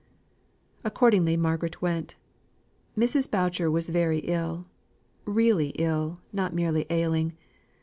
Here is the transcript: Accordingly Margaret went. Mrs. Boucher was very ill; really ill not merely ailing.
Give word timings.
Accordingly 0.83 1.37
Margaret 1.37 1.79
went. 1.79 2.15
Mrs. 2.97 3.29
Boucher 3.29 3.69
was 3.69 3.89
very 3.89 4.17
ill; 4.21 4.65
really 5.25 5.73
ill 5.77 6.17
not 6.33 6.55
merely 6.55 6.87
ailing. 6.89 7.37